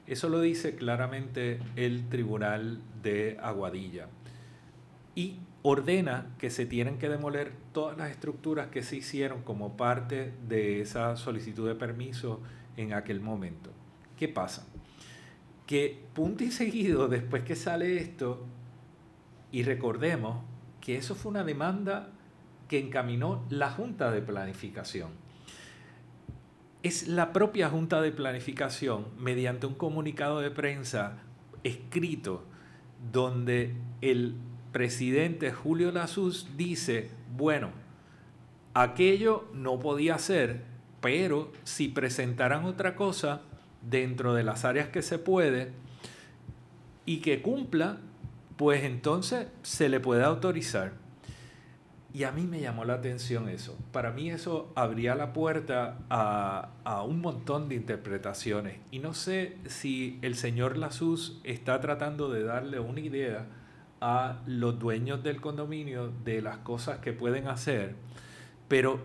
[0.07, 4.09] Eso lo dice claramente el Tribunal de Aguadilla.
[5.15, 10.35] Y ordena que se tienen que demoler todas las estructuras que se hicieron como parte
[10.47, 12.43] de esa solicitud de permiso
[12.77, 13.71] en aquel momento.
[14.19, 14.67] ¿Qué pasa?
[15.67, 18.45] Que punto y seguido, después que sale esto,
[19.51, 20.45] y recordemos
[20.83, 22.11] que eso fue una demanda
[22.69, 25.24] que encaminó la Junta de Planificación
[26.85, 31.17] es la propia Junta de Planificación, mediante un comunicado de prensa
[31.63, 32.45] escrito,
[33.11, 34.35] donde el
[34.71, 37.71] presidente Julio Lasus dice, bueno,
[38.75, 40.63] aquello no podía ser,
[41.01, 43.41] pero si presentaran otra cosa
[43.81, 45.73] dentro de las áreas que se puede
[47.07, 47.97] y que cumpla,
[48.59, 51.04] pues entonces se le puede autorizar.
[52.15, 53.77] Y a mí me llamó la atención eso.
[53.91, 58.79] Para mí eso abría la puerta a, un montón de interpretaciones.
[58.93, 63.47] Y no sé si el señor Lasus está tratando de darle una idea
[64.01, 67.97] a los dueños del condominio de las cosas que pueden hacer,
[68.69, 69.05] pero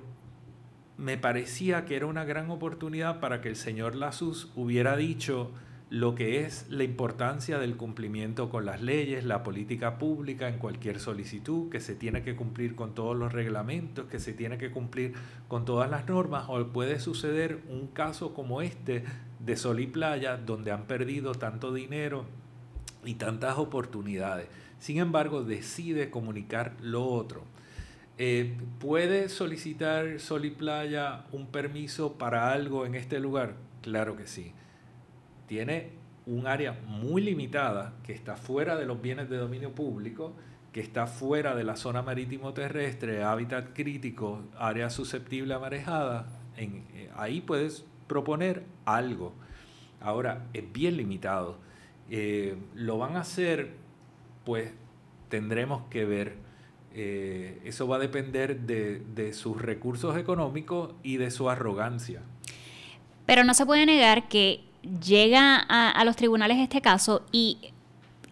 [0.97, 5.49] me parecía que era una gran oportunidad para que el señor Lasus hubiera dicho,
[5.89, 10.99] lo que es la importancia del cumplimiento con las leyes, la política pública en cualquier
[10.99, 15.13] solicitud, que se tiene que cumplir con todos los reglamentos, que se tiene que cumplir
[15.47, 19.03] con todas las normas, o puede suceder un caso como este
[19.39, 22.25] de Sol y Playa, donde han perdido tanto dinero
[23.03, 24.47] y tantas oportunidades.
[24.77, 27.43] Sin embargo, decide comunicar lo otro.
[28.19, 33.55] eh, ¿puede solicitar Sol y Playa un permiso para algo en este lugar?
[33.81, 34.53] Claro que sí.
[35.49, 35.89] Tiene
[36.27, 40.35] un área muy limitada que está fuera de los bienes de dominio público,
[40.71, 46.27] que está fuera de la zona marítimo terrestre, hábitat crítico, área susceptible a marejada.
[46.55, 49.33] Eh, ahí puedes proponer algo.
[50.01, 51.57] Ahora, es bien limitado.
[52.11, 53.71] Eh, lo van a hacer,
[54.45, 54.71] pues
[55.29, 56.35] tendremos que ver.
[56.93, 62.21] Eh, eso va a depender de, sus recursos económicos y de su arrogancia.
[63.25, 67.57] Pero no se puede negar que llega a, los tribunales este caso y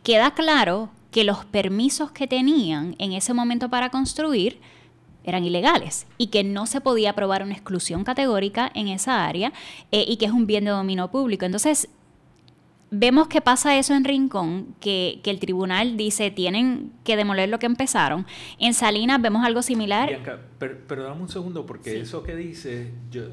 [0.04, 4.60] queda claro que los permisos que tenían en ese momento para construir
[5.24, 9.52] eran ilegales y que no se podía aprobar una exclusión categórica en esa área
[9.92, 11.44] eh, y que es un bien de dominio público.
[11.44, 11.90] Entonces,
[12.92, 17.66] vemos que pasa eso en Rincón, que, el tribunal dice tienen que demoler lo que
[17.66, 18.26] empezaron.
[18.60, 20.10] En Salinas vemos algo similar.
[20.10, 23.24] Bianca, pero, dame un segundo, porque eso que dice, yo,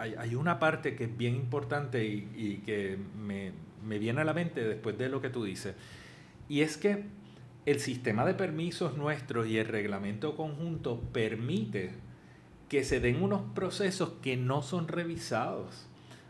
[0.00, 3.52] hay, una parte que es bien importante y, que me,
[3.86, 5.74] me, viene a la mente después de lo que tú dices.
[6.48, 7.04] Y es que
[7.66, 11.90] el sistema de permisos nuestro y el reglamento conjunto permite
[12.68, 15.86] que se den unos procesos que no son revisados.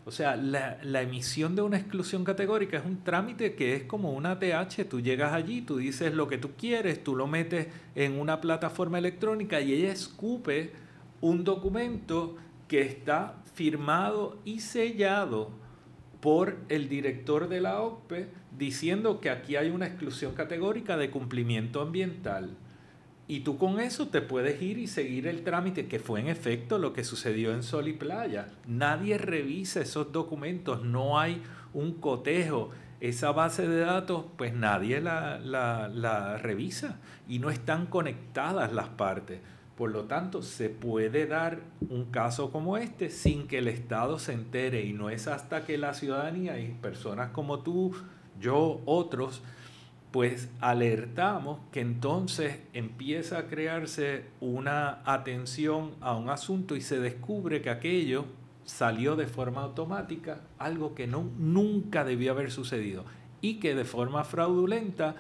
[0.07, 4.39] O sea, la, emisión de una exclusión categórica es un trámite que es como una
[4.39, 4.89] TH.
[4.89, 8.99] Tú llegas allí, tú dices lo que tú quieres, tú lo metes en una plataforma
[8.99, 10.73] electrónica y ella escupe
[11.21, 12.37] un documento
[12.71, 15.51] que está firmado y sellado
[16.21, 21.81] por el director de la OPE diciendo que aquí hay una exclusión categórica de cumplimiento
[21.81, 22.57] ambiental.
[23.27, 26.79] Y tú con eso te puedes ir y seguir el trámite, que fue en efecto
[26.79, 28.47] lo que sucedió en Sol y Playa.
[28.69, 31.43] Nadie revisa esos documentos, no hay
[31.75, 32.71] un cotejo.
[33.01, 39.41] Esa base de datos, pues nadie la, la revisa y no están conectadas las partes.
[39.81, 44.35] Por lo tanto, se puede dar un caso como este sin que el Estado se
[44.35, 47.95] entere y no es hasta que la ciudadanía y personas como tú,
[48.39, 49.41] yo, otros,
[50.11, 57.63] pues alertamos que entonces empieza a crearse una atención a un asunto y se descubre
[57.63, 58.27] que aquello
[58.67, 63.07] salió de forma automática, algo que no, nunca debió haber sucedido
[63.41, 65.17] y que de forma fraudulenta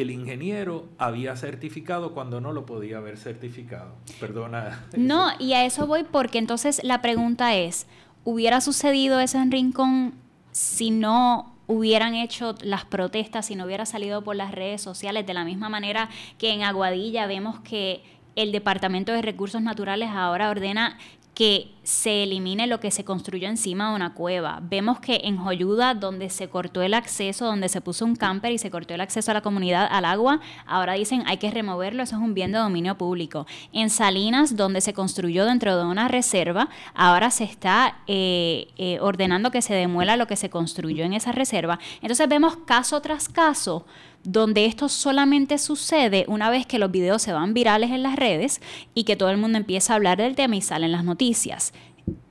[0.00, 3.94] el ingeniero había certificado cuando no lo podía haber certificado.
[4.20, 4.86] Perdona.
[4.96, 7.86] No, y a eso voy porque entonces la pregunta es,
[8.24, 10.14] ¿hubiera sucedido eso en Rincón
[10.52, 15.34] si no hubieran hecho las protestas, si no hubiera salido por las redes sociales, de
[15.34, 18.02] la misma manera que en Aguadilla vemos que
[18.36, 20.98] el Departamento de Recursos Naturales ahora ordena
[21.36, 24.58] que se elimine lo que se construyó encima de una cueva.
[24.62, 28.58] Vemos que en Joyuda, donde se cortó el acceso, donde se puso un camper y
[28.58, 32.16] se cortó el acceso a la comunidad al agua, ahora dicen hay que removerlo, eso
[32.16, 33.46] es un bien de dominio público.
[33.74, 39.50] En Salinas, donde se construyó dentro de una reserva, ahora se está eh, eh, ordenando
[39.50, 41.78] que se demuela lo que se construyó en esa reserva.
[42.00, 43.84] Entonces vemos caso tras caso
[44.26, 48.60] donde esto solamente sucede una vez que los videos se van virales en las redes
[48.92, 51.72] y que todo el mundo empieza a hablar del tema y salen las noticias.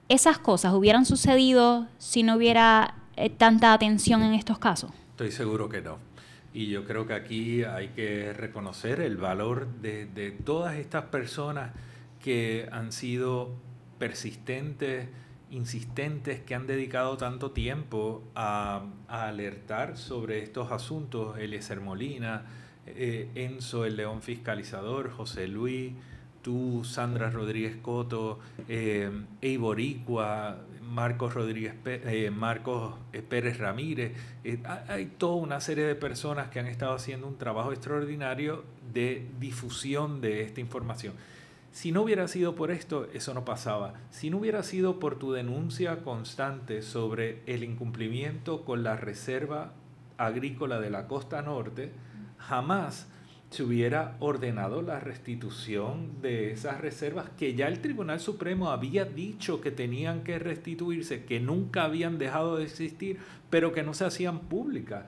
[0.09, 4.91] ¿Esas cosas hubieran sucedido si no hubiera eh, tanta atención en estos casos?
[5.11, 5.97] Estoy seguro que no.
[6.53, 11.71] Y yo creo que aquí hay que reconocer el valor de, de todas estas personas
[12.21, 13.55] que han sido
[13.97, 15.07] persistentes,
[15.55, 22.43] insistentes que han dedicado tanto tiempo a, alertar sobre estos asuntos, Eliezer Molina,
[22.85, 25.93] eh, Enzo el León Fiscalizador, José Luis,
[26.41, 29.09] tú, Sandra Rodríguez Coto, eh,
[29.41, 32.93] Eiboricua, Marcos Rodríguez eh, Marcos
[33.27, 34.13] Pérez Ramírez.
[34.87, 38.63] hay toda una serie de personas que han estado haciendo un trabajo extraordinario
[38.93, 41.13] de difusión de esta información.
[41.75, 43.95] Si no hubiera sido por esto, eso no pasaba.
[44.09, 49.73] Si no hubiera sido por tu denuncia constante sobre el incumplimiento con la Reserva
[50.17, 51.91] Agrícola de la Costa Norte,
[52.37, 53.09] jamás
[53.49, 59.59] se hubiera ordenado la restitución de esas reservas que ya el Tribunal Supremo había dicho
[59.59, 64.39] que tenían que restituirse, que nunca habían dejado de existir, pero que no se hacían
[64.47, 65.07] públicas.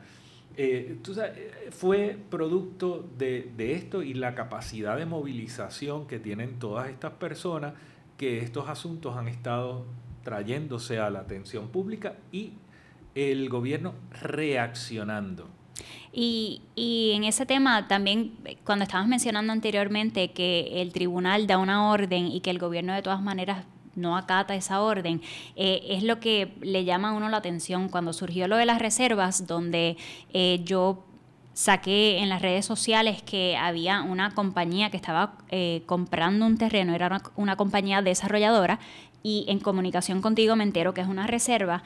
[0.59, 7.13] Eh, eh, fue producto de, esto y la capacidad de movilización que tienen todas estas
[7.13, 7.75] personas
[8.17, 9.85] que estos asuntos han estado
[10.23, 12.53] trayéndose a la atención pública y
[13.13, 15.47] el gobierno reaccionando.
[16.11, 21.91] Y, y, en ese tema también, cuando estabas mencionando anteriormente que el tribunal da una
[21.91, 23.65] orden y que el gobierno de todas maneras
[23.97, 25.21] no acata esa orden,
[25.55, 28.79] eh, es lo que le llama a uno la atención cuando surgió lo de las
[28.79, 29.97] reservas, donde
[30.33, 31.03] eh, yo
[31.53, 36.93] saqué en las redes sociales que había una compañía que estaba eh, comprando un terreno,
[36.93, 38.79] era una, una, compañía desarrolladora,
[39.23, 41.83] y en comunicación contigo me entero que es una reserva.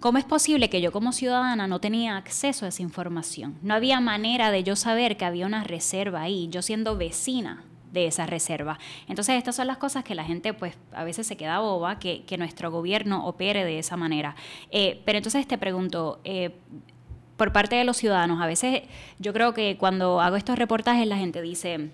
[0.00, 3.56] ¿Cómo es posible que yo como ciudadana no tenía acceso a esa información?
[3.62, 8.06] No había manera de yo saber que había una reserva ahí, yo siendo vecina de
[8.06, 8.78] esa reserva.
[9.06, 12.24] Entonces estas son las cosas que la gente pues a veces se queda boba, que,
[12.38, 14.34] nuestro gobierno opere de esa manera.
[14.70, 16.50] Eh, pero entonces te pregunto, eh,
[17.36, 18.40] por parte de los ciudadanos.
[18.40, 18.82] A veces
[19.18, 21.90] yo creo que cuando hago estos reportajes la gente dice,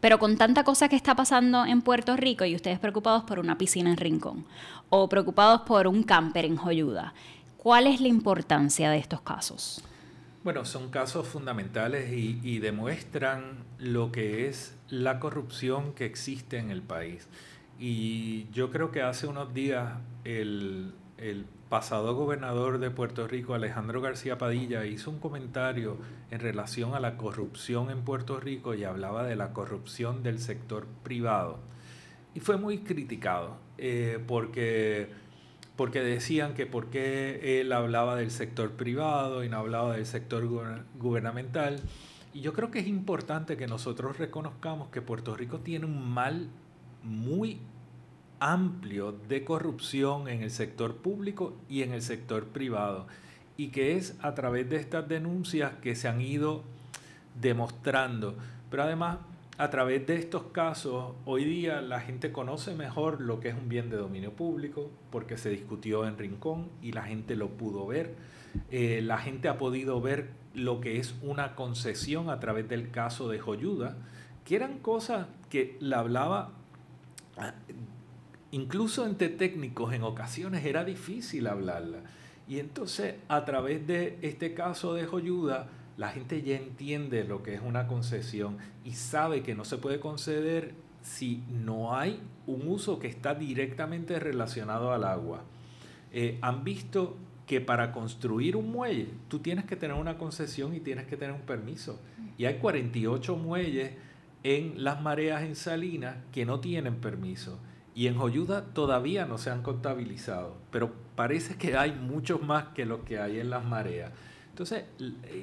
[0.00, 3.58] pero con tanta cosa que está pasando en Puerto Rico y ustedes preocupados por una
[3.58, 4.46] piscina en Rincón
[4.90, 7.14] o preocupados por un camper en Joyuda,
[7.56, 9.82] ¿cuál es la importancia de estos casos?
[10.44, 16.80] Bueno, son casos fundamentales y, demuestran lo que es la corrupción que existe en el
[16.82, 17.28] país.
[17.78, 24.00] Y yo creo que hace unos días el, el pasado gobernador de Puerto Rico, Alejandro
[24.00, 25.98] García Padilla, hizo un comentario
[26.30, 30.86] en relación a la corrupción en Puerto Rico y hablaba de la corrupción del sector
[31.02, 31.58] privado.
[32.34, 35.10] Y fue muy criticado eh, porque,
[35.78, 40.44] porque decían que por qué él hablaba del sector privado y no hablaba del sector
[40.98, 41.80] gubernamental.
[42.34, 46.48] Y yo creo que es importante que nosotros reconozcamos que Puerto Rico tiene un mal
[47.04, 47.60] muy
[48.40, 53.06] amplio de corrupción en el sector público y en el sector privado
[53.56, 56.64] y que es a través de estas denuncias que se han ido
[57.40, 58.34] demostrando.
[58.68, 59.18] Pero además,
[59.58, 63.68] a través de estos casos, hoy día la gente conoce mejor lo que es un
[63.68, 68.14] bien de dominio público porque se discutió en Rincón y la gente lo pudo ver.
[68.70, 73.28] Eh, la gente ha podido ver lo que es una concesión a través del caso
[73.28, 73.96] de Joyuda,
[74.44, 76.52] que eran cosas que la hablaba
[78.52, 81.98] incluso entre técnicos en ocasiones era difícil hablarla.
[82.46, 87.54] Y entonces a través de este caso de Joyuda, la gente ya entiende lo que
[87.54, 93.00] es una concesión y sabe que no se puede conceder si no hay un uso
[93.00, 95.42] que está directamente relacionado al agua.
[96.12, 100.80] Eh, han visto que para construir un muelle tú tienes que tener una concesión y
[100.80, 102.00] tienes que tener un permiso.
[102.36, 103.92] Y hay 48 muelles
[104.44, 107.58] en las mareas en Salinas que no tienen permiso.
[107.96, 112.86] Y en Joyuda todavía no se han contabilizado, pero parece que hay muchos más que
[112.86, 114.12] lo que hay en las mareas.
[114.58, 114.86] Entonces,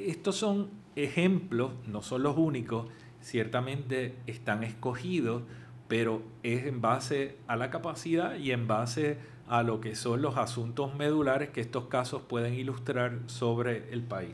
[0.08, 2.88] estos son ejemplos, no son los únicos,
[3.22, 5.44] ciertamente están escogidos,
[5.88, 10.36] pero es en base a la capacidad y en base a lo que son los
[10.36, 14.34] asuntos medulares que estos casos pueden ilustrar sobre el país.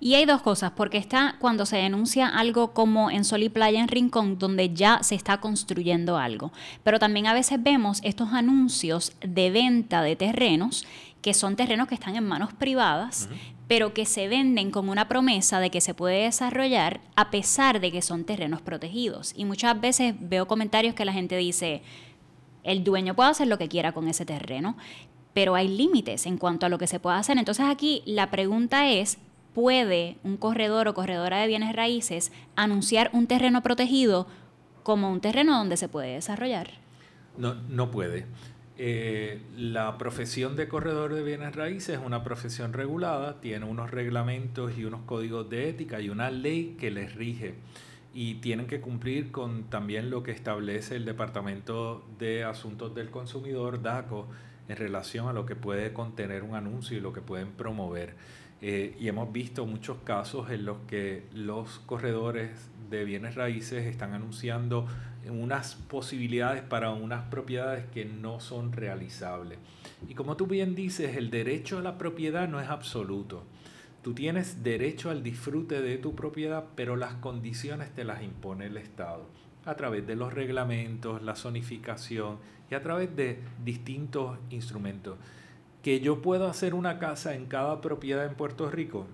[0.00, 3.80] Y hay dos cosas, porque está cuando se denuncia algo como en Sol y Playa
[3.80, 6.52] en Rincón, donde ya se está construyendo algo.
[6.84, 10.84] Pero también a veces vemos estos anuncios de venta de terrenos,
[11.28, 13.28] que son terrenos que están en manos privadas,
[13.66, 17.92] pero que se venden con una promesa de que se puede desarrollar a pesar de
[17.92, 19.34] que son terrenos protegidos.
[19.36, 21.82] Y muchas veces veo comentarios que la gente dice,
[22.64, 24.78] el dueño puede hacer lo que quiera con ese terreno,
[25.34, 27.36] pero hay límites en cuanto a lo que se puede hacer.
[27.36, 29.18] Entonces aquí la pregunta es,
[29.52, 34.28] puede un corredor o corredora de bienes raíces anunciar un terreno protegido
[34.82, 36.70] como un terreno donde se puede desarrollar?
[37.36, 38.24] No, no puede.
[38.80, 44.78] Eh, la profesión de corredor de bienes raíces es una profesión regulada, tiene unos reglamentos
[44.78, 47.56] y unos códigos de ética y una ley que les rige
[48.14, 53.82] y tienen que cumplir con también lo que establece el Departamento de Asuntos del Consumidor,
[53.82, 54.28] DACO,
[54.68, 58.14] en relación a lo que puede contener un anuncio y lo que pueden promover.
[58.60, 64.14] Eh, y hemos visto muchos casos en los que los corredores de bienes raíces están
[64.14, 64.86] anunciando
[65.28, 69.58] unas posibilidades para unas propiedades que no son realizables.
[70.08, 73.44] Y como tú bien dices, el derecho a la propiedad no es absoluto.
[74.02, 78.76] Tú tienes derecho al disfrute de tu propiedad, pero las condiciones te las impone el
[78.76, 79.26] Estado
[79.64, 82.38] a través de los reglamentos, la zonificación
[82.70, 85.18] y a través de distintos instrumentos
[85.82, 89.06] que yo puedo hacer una casa en cada propiedad en Puerto Rico.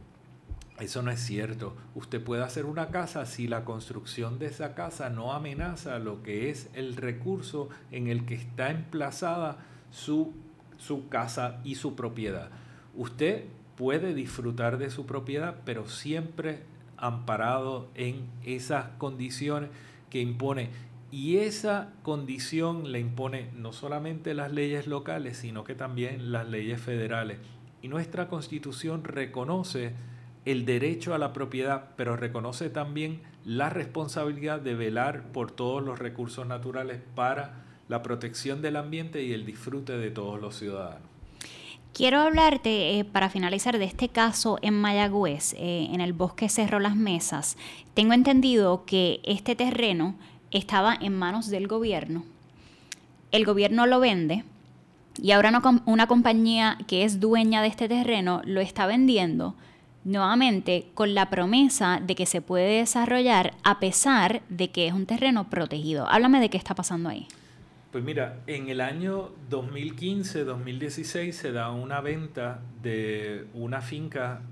[0.80, 1.76] Eso no es cierto.
[1.94, 6.50] Usted puede hacer una casa si la construcción de esa casa no amenaza lo que
[6.50, 9.58] es el recurso en el que está emplazada
[9.92, 10.32] su,
[10.76, 12.50] su casa y su propiedad.
[12.96, 13.44] Usted
[13.76, 16.64] puede disfrutar de su propiedad, pero siempre
[16.96, 19.70] amparado en esas condiciones
[20.10, 20.70] que impone
[21.14, 26.80] y esa condición le impone no solamente las leyes locales, sino que también las leyes
[26.80, 27.38] federales.
[27.82, 29.92] Y nuestra constitución reconoce
[30.44, 36.00] el derecho a la propiedad, pero reconoce también la responsabilidad de velar por todos los
[36.00, 41.14] recursos naturales para la protección del ambiente y el disfrute de todos los ciudadanos.
[41.92, 46.80] Quiero hablarte, eh, para finalizar, de este caso en Mayagüez, eh, en el bosque Cerro
[46.80, 47.56] Las Mesas.
[47.94, 50.16] Tengo entendido que este terreno
[50.54, 52.24] estaba en manos del gobierno.
[53.32, 54.44] El gobierno lo vende
[55.20, 59.54] y ahora una compañía que es dueña de este terreno lo está vendiendo
[60.04, 65.06] nuevamente con la promesa de que se puede desarrollar a pesar de que es un
[65.06, 66.08] terreno protegido.
[66.08, 67.26] Háblame de qué está pasando ahí.
[67.90, 74.42] Pues mira, en el año 2015-2016 se da una venta de una finca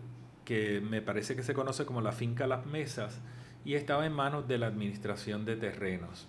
[0.45, 3.21] que me parece que se conoce como la finca Las Mesas
[3.65, 6.27] y estaba en manos de la Administración de Terrenos.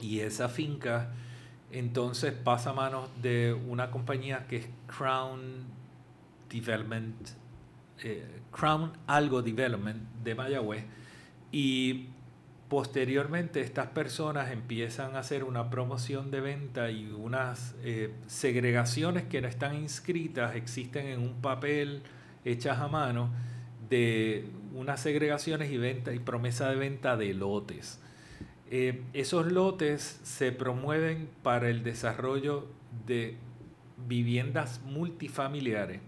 [0.00, 1.12] Y esa finca
[1.70, 5.64] entonces pasa a manos de una compañía que es Crown
[6.48, 7.16] Development
[8.02, 10.84] eh, Crown Algo Development de Mayagüez
[11.50, 12.06] y
[12.68, 19.40] posteriormente estas personas empiezan a hacer una promoción de venta y unas eh, segregaciones que
[19.40, 22.02] no están inscritas, existen en un papel
[22.44, 23.30] hechas a mano
[23.88, 28.00] de unas segregaciones y venta y promesa de venta de lotes.
[28.70, 32.66] Eh, esos lotes se promueven para el desarrollo
[33.06, 33.36] de
[34.08, 36.00] viviendas multifamiliares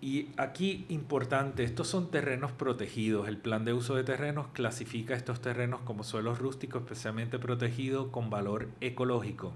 [0.00, 3.26] y aquí importante, estos son terrenos protegidos.
[3.26, 8.30] El plan de uso de terrenos clasifica estos terrenos como suelos rústicos especialmente protegidos con
[8.30, 9.52] valor ecológico.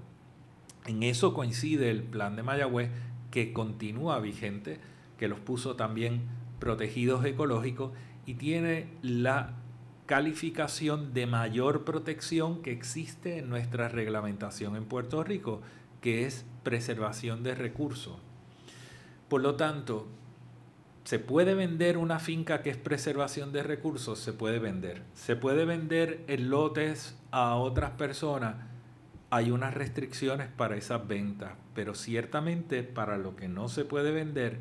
[0.86, 2.90] En eso coincide el plan de Mayagüez
[3.30, 4.80] que continúa vigente,
[5.16, 6.22] que los puso también
[6.62, 7.90] protegidos ecológicos
[8.24, 9.54] y tiene la
[10.06, 15.60] calificación de mayor protección que existe en nuestra reglamentación en Puerto Rico,
[16.00, 18.14] que es preservación de recursos.
[19.28, 20.06] Por lo tanto,
[21.02, 25.02] se puede vender una finca que es preservación de recursos, se puede vender.
[25.14, 28.54] Se puede vender en lotes a otras personas.
[29.30, 34.60] Hay unas restricciones para esas ventas, pero ciertamente para lo que no se puede vender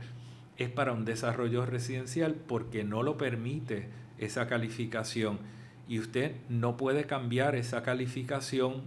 [0.61, 5.39] es para un desarrollo residencial porque no lo permite esa calificación
[5.87, 8.83] y usted no puede cambiar esa calificación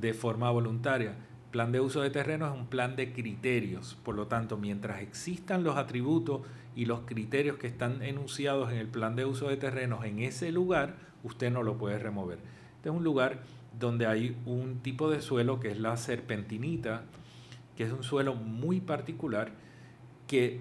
[0.00, 1.14] de forma voluntaria.
[1.50, 5.64] Plan de uso de terreno es un plan de criterios, por lo tanto, mientras existan
[5.64, 6.42] los atributos
[6.76, 10.52] y los criterios que están enunciados en el plan de uso de terrenos en ese
[10.52, 12.38] lugar, usted no lo puede remover.
[12.76, 13.40] Este es un lugar
[13.78, 17.04] donde hay un tipo de suelo que es la serpentinita,
[17.76, 19.52] que es un suelo muy particular
[20.26, 20.60] que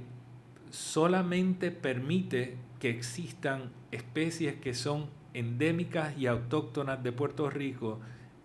[0.70, 7.99] solamente permite que existan especies que son endémicas y autóctonas de Puerto Rico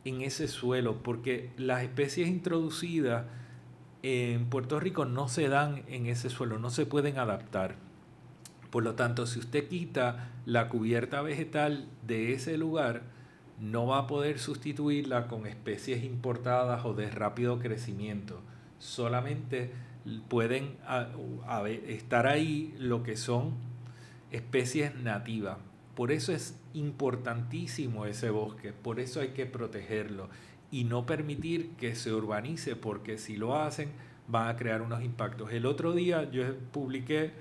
[0.04, 3.26] en ese suelo, porque las especies introducidas
[4.02, 7.76] en Puerto Rico no se dan en ese suelo, no se pueden adaptar.
[8.70, 13.02] Por lo tanto, si usted quita la cubierta vegetal de ese lugar,
[13.60, 18.40] no va a poder sustituirla con especies importadas o de rápido crecimiento.
[18.78, 19.72] Solamente
[20.28, 20.76] pueden
[21.86, 23.52] estar ahí lo que son
[24.30, 25.58] especies nativas.
[25.94, 30.28] Por eso es importantísimo ese bosque, por eso hay que protegerlo
[30.70, 33.90] y no permitir que se urbanice, porque si lo hacen
[34.28, 35.52] van a crear unos impactos.
[35.52, 37.32] El otro día yo publiqué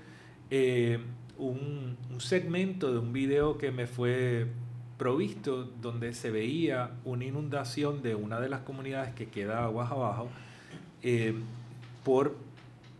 [0.50, 0.98] eh,
[1.38, 4.46] un, segmento de un video que me fue
[4.98, 10.28] provisto donde se veía una inundación de una de las comunidades que queda aguas abajo
[11.02, 11.34] eh,
[12.04, 12.36] por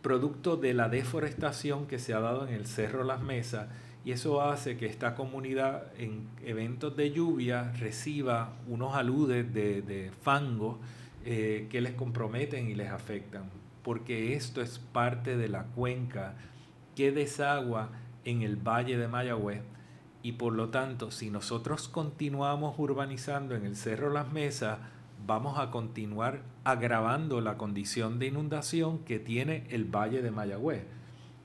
[0.03, 3.69] producto de la deforestación que se ha dado en el Cerro Las Mesas
[4.05, 10.77] y eso hace que esta comunidad en eventos de lluvia reciba unos aludes de, fango
[11.25, 13.43] eh, que les comprometen y les afectan,
[13.81, 16.35] porque esto es parte de la cuenca
[16.95, 17.89] que desagua
[18.25, 19.61] en el valle de Mayagüez
[20.21, 24.79] y por lo tanto si nosotros continuamos urbanizando en el Cerro Las Mesas,
[25.25, 30.83] vamos a continuar agravando la condición de inundación que tiene el valle de Mayagüez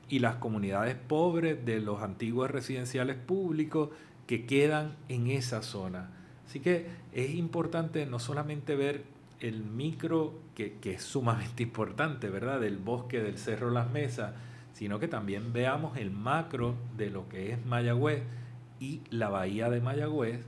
[0.08, 3.90] y las comunidades pobres de los antiguos residenciales públicos
[4.26, 6.10] que quedan en esa zona.
[6.46, 9.04] Así que es importante no solamente ver
[9.40, 12.60] el micro, que, es sumamente importante, ¿verdad?
[12.60, 14.32] Del bosque del Cerro Las Mesas,
[14.72, 18.22] sino que también veamos el macro de lo que es Mayagüez
[18.80, 20.40] y la bahía de Mayagüez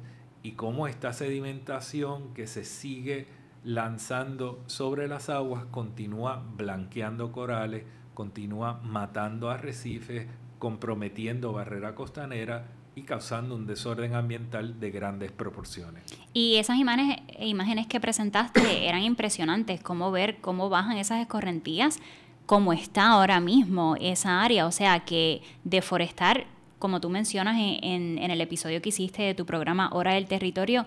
[0.43, 3.27] y cómo esta sedimentación que se sigue
[3.65, 7.85] lanzando sobre las aguas continúa blanqueando corales,
[8.15, 10.27] continúa matando arrecifes,
[10.59, 16.05] comprometiendo barrera costanera y causando un desorden ambiental de grandes proporciones.
[16.33, 21.99] Y esas imágenes, imágenes que presentaste eran impresionantes, cómo ver cómo bajan esas escorrentías,
[22.47, 26.47] cómo está ahora mismo esa área, o sea que deforestar,
[26.81, 30.87] como tú mencionas en, el episodio que hiciste de tu programa Hora del Territorio,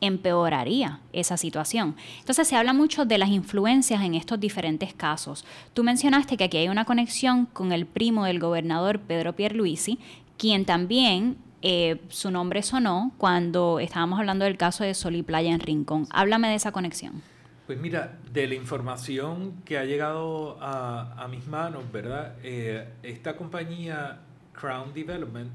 [0.00, 1.96] empeoraría esa situación.
[2.20, 5.44] Entonces se habla mucho de las influencias en estos diferentes casos.
[5.72, 9.98] Tú mencionaste que aquí hay una conexión con el primo del gobernador Pedro Pierluisi,
[10.36, 15.50] quien también eh, su nombre sonó cuando estábamos hablando del caso de Sol y Playa
[15.50, 16.06] en Rincón.
[16.10, 17.22] Háblame de esa conexión.
[17.66, 22.34] Pues mira, de la información que ha llegado a, mis manos, ¿verdad?
[22.42, 24.20] Eh, esta compañía
[24.58, 25.50] Crown Development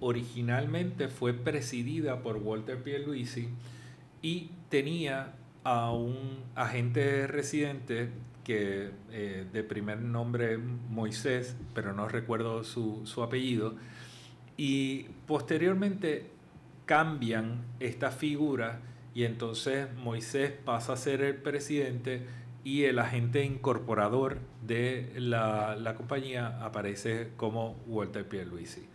[0.00, 3.48] originalmente fue presidida por Walter Pierluisi
[4.20, 5.34] y tenía
[5.64, 8.10] a un agente residente
[8.44, 13.76] que eh, de primer nombre Moisés, pero no recuerdo su, su apellido,
[14.56, 16.26] y posteriormente
[16.84, 18.80] cambian esta figura
[19.14, 22.26] y entonces Moisés pasa a ser el presidente
[22.64, 28.86] y el agente incorporador de la, la compañía aparece como Walter Pierluisi.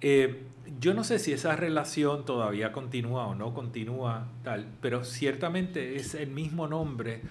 [0.00, 0.42] Eh,
[0.78, 6.14] yo no sé si esa relación todavía continúa o no continúa tal, pero ciertamente es
[6.14, 7.22] el mismo nombre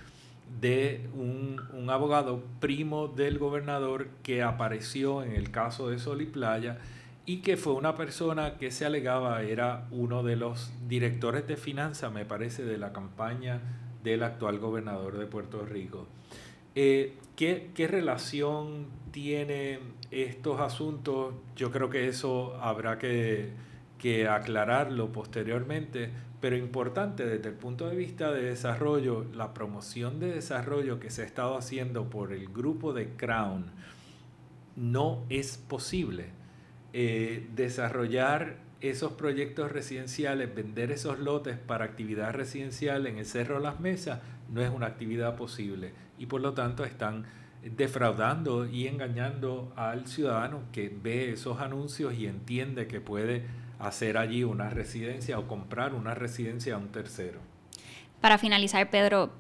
[0.60, 6.26] de un, un, abogado primo del gobernador que apareció en el caso de Sol y
[6.26, 6.80] Playa
[7.26, 12.12] y que fue una persona que se alegaba era uno de los directores de finanzas,
[12.12, 13.62] me parece, de la campaña
[14.12, 16.08] del actual gobernador de Puerto Rico.
[16.76, 19.80] Eh, ¿qué, ¿Qué relación tiene
[20.12, 21.34] estos asuntos?
[21.56, 23.50] Yo creo que eso habrá que,
[23.98, 30.34] que aclararlo posteriormente, pero importante desde el punto de vista de desarrollo, la promoción de
[30.34, 33.72] desarrollo que se ha estado haciendo por el grupo de Crown
[34.76, 36.26] no es posible
[36.94, 43.80] eh, desarrollar esos proyectos residenciales, vender esos lotes para actividad residencial en el Cerro Las
[43.80, 44.20] Mesas,
[44.50, 47.26] no es una actividad posible y por lo tanto están
[47.64, 53.46] defraudando y engañando al ciudadano que ve esos anuncios y entiende que puede
[53.80, 57.40] hacer allí una residencia o comprar una residencia a un tercero.
[58.22, 59.32] Para finalizar, Pedro,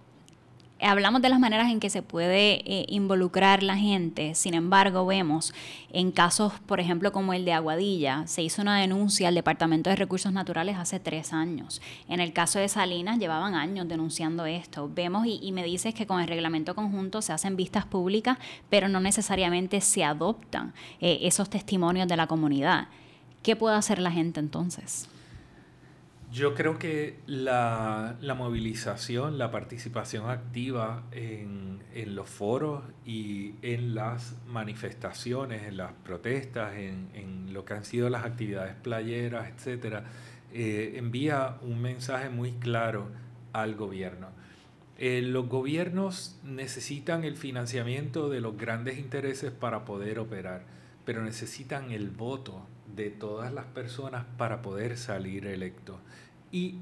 [0.79, 5.53] hablamos de las maneras en que se puede eh, involucrar la gente, sin embargo vemos
[5.91, 9.95] en casos, por ejemplo, como el de Aguadilla, se hizo una denuncia al Departamento de
[9.95, 11.81] Recursos Naturales hace tres años.
[12.07, 14.89] En el caso de Salinas llevaban años denunciando esto.
[14.93, 18.37] Vemos y, me dices que con el reglamento conjunto se hacen vistas públicas,
[18.69, 22.87] pero no necesariamente se adoptan eh, esos testimonios de la comunidad.
[23.41, 25.09] ¿Qué puede hacer la gente entonces?
[26.31, 31.77] Yo creo que la, movilización, la participación activa en,
[32.15, 38.25] los foros y en las manifestaciones, en las protestas, en, lo que han sido las
[38.25, 40.03] actividades playeras, etcétera,
[40.53, 43.07] eh, envía un mensaje muy claro
[43.53, 44.27] al gobierno.
[44.97, 50.65] Eh, los gobiernos necesitan el financiamiento de los grandes intereses para poder operar,
[51.05, 52.65] pero necesitan el voto
[52.97, 55.97] de todas las personas para poder salir electos.
[56.51, 56.79] Y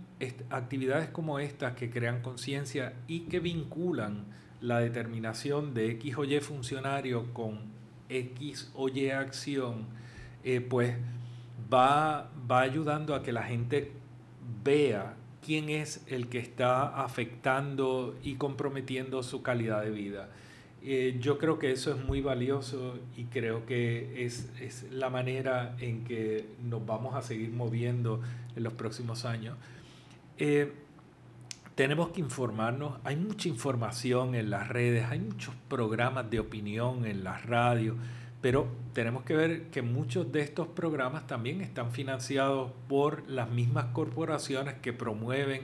[0.49, 4.25] actividades como estas que crean conciencia y que vinculan
[4.61, 7.59] la determinación de X o Y funcionario con
[8.09, 9.85] X o Y acción,
[10.43, 10.95] eh, pues
[11.71, 13.91] va, va ayudando a que la gente
[14.63, 20.29] vea quién es el que está afectando y comprometiendo su calidad de vida.
[20.87, 25.75] Eh, yo creo que eso es muy valioso y creo que es, es, la manera
[25.79, 28.21] en que nos vamos a seguir moviendo
[28.55, 29.57] en los próximos años.
[30.37, 30.71] Eh,
[31.73, 37.23] tenemos que informarnos, hay mucha información en las redes, hay muchos programas de opinión en
[37.23, 37.97] las radios,
[38.41, 43.85] pero tenemos que ver que muchos de estos programas también están financiados por las mismas
[43.85, 45.63] corporaciones que promueven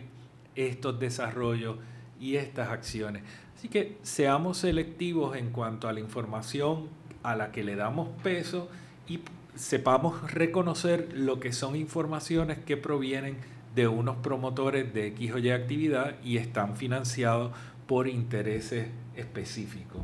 [0.56, 1.78] estos desarrollos
[2.20, 3.22] y estas acciones.
[3.62, 6.88] Así que seamos selectivos en cuanto a la información
[7.22, 8.68] a la que le damos peso
[9.08, 9.20] y
[9.54, 13.38] sepamos reconocer lo que son informaciones que provienen
[13.76, 17.52] de unos promotores de X o Y actividad y están financiados
[17.86, 20.02] por intereses específicos.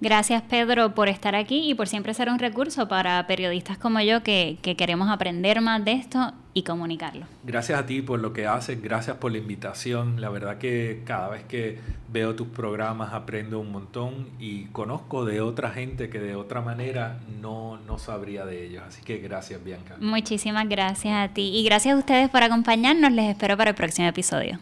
[0.00, 4.22] Gracias Pedro por estar aquí y por siempre ser un recurso para periodistas como yo
[4.22, 7.26] que, queremos aprender más de esto y comunicarlo.
[7.42, 10.20] Gracias a ti por lo que haces, gracias por la invitación.
[10.20, 11.78] La verdad que cada vez que
[12.12, 17.18] veo tus programas aprendo un montón y conozco de otra gente que de otra manera
[17.40, 18.84] no, no sabría de ellos.
[18.86, 19.96] Así que gracias Bianca.
[20.00, 23.10] Muchísimas gracias a ti y gracias a ustedes por acompañarnos.
[23.10, 24.60] Les espero para el próximo episodio.